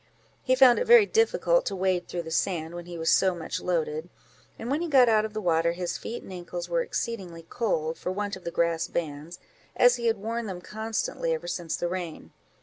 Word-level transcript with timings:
He 0.41 0.55
found 0.55 0.79
it 0.79 0.87
very 0.87 1.05
difficult 1.05 1.63
to 1.67 1.75
wade 1.75 2.07
through 2.07 2.23
the 2.23 2.31
sand, 2.31 2.73
when 2.73 2.87
he 2.87 2.97
was 2.97 3.11
so 3.11 3.35
much 3.35 3.61
loaded; 3.61 4.09
and 4.57 4.71
when 4.71 4.81
he 4.81 4.87
got 4.87 5.07
out 5.07 5.25
of 5.25 5.33
the 5.33 5.41
water, 5.41 5.73
his 5.73 5.95
feet 5.95 6.23
and 6.23 6.33
ancles 6.33 6.67
were 6.67 6.81
exceedingly 6.81 7.43
cold, 7.47 7.99
for 7.99 8.11
want 8.11 8.35
of 8.35 8.43
the 8.43 8.49
grass 8.49 8.87
bands, 8.87 9.37
as 9.75 9.97
he 9.97 10.07
had 10.07 10.17
worn 10.17 10.47
them 10.47 10.59
constantly 10.59 11.35
ever 11.35 11.45
since 11.47 11.77
the 11.77 11.87
rain. 11.87 12.31